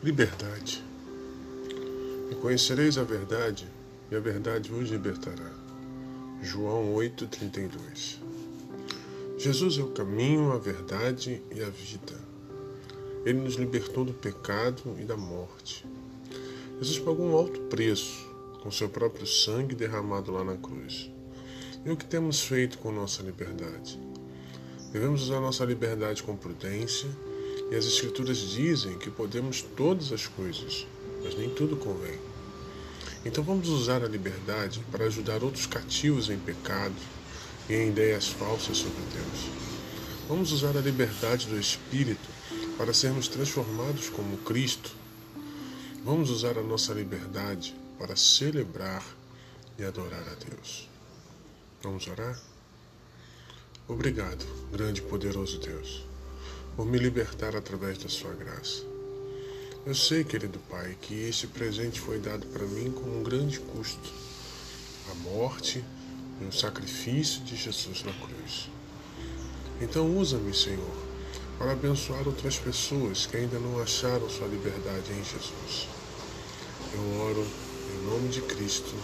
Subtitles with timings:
[0.00, 0.80] Liberdade.
[2.30, 3.66] E conhecereis a verdade,
[4.08, 5.50] e a verdade vos libertará.
[6.40, 8.18] João 8,32
[9.36, 12.14] Jesus é o caminho, a verdade e a vida.
[13.24, 15.84] Ele nos libertou do pecado e da morte.
[16.80, 18.24] Jesus pagou um alto preço
[18.62, 21.10] com seu próprio sangue derramado lá na cruz.
[21.84, 23.98] E o que temos feito com nossa liberdade?
[24.92, 27.08] Devemos usar nossa liberdade com prudência
[27.70, 30.86] e as Escrituras dizem que podemos todas as coisas,
[31.22, 32.18] mas nem tudo convém.
[33.24, 36.94] Então vamos usar a liberdade para ajudar outros cativos em pecado
[37.68, 39.50] e em ideias falsas sobre Deus.
[40.28, 42.28] Vamos usar a liberdade do Espírito
[42.78, 44.90] para sermos transformados como Cristo.
[46.04, 49.04] Vamos usar a nossa liberdade para celebrar
[49.78, 50.88] e adorar a Deus.
[51.82, 52.38] Vamos orar?
[53.86, 56.08] Obrigado, grande e poderoso Deus
[56.78, 58.84] por me libertar através da sua graça.
[59.84, 64.08] Eu sei, querido Pai, que esse presente foi dado para mim com um grande custo
[65.10, 65.84] a morte
[66.40, 68.70] e o sacrifício de Jesus na cruz.
[69.80, 70.96] Então, usa-me, Senhor,
[71.58, 75.88] para abençoar outras pessoas que ainda não acharam sua liberdade em Jesus.
[76.94, 77.44] Eu oro
[77.92, 78.94] em nome de Cristo.